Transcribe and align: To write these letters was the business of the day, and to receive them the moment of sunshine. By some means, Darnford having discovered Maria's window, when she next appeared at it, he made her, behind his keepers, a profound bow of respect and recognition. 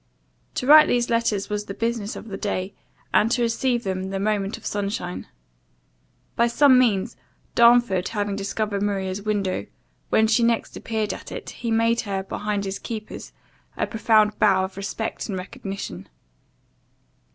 To 0.55 0.65
write 0.65 0.87
these 0.87 1.11
letters 1.11 1.47
was 1.47 1.65
the 1.65 1.75
business 1.75 2.15
of 2.15 2.27
the 2.29 2.35
day, 2.35 2.73
and 3.13 3.29
to 3.29 3.43
receive 3.43 3.83
them 3.83 4.09
the 4.09 4.19
moment 4.19 4.57
of 4.57 4.65
sunshine. 4.65 5.27
By 6.35 6.47
some 6.47 6.79
means, 6.79 7.15
Darnford 7.53 8.07
having 8.07 8.35
discovered 8.35 8.81
Maria's 8.81 9.21
window, 9.21 9.67
when 10.09 10.25
she 10.25 10.41
next 10.41 10.75
appeared 10.75 11.13
at 11.13 11.31
it, 11.31 11.51
he 11.51 11.69
made 11.69 12.01
her, 12.01 12.23
behind 12.23 12.65
his 12.65 12.79
keepers, 12.79 13.31
a 13.77 13.85
profound 13.85 14.39
bow 14.39 14.63
of 14.63 14.75
respect 14.75 15.29
and 15.29 15.37
recognition. 15.37 16.09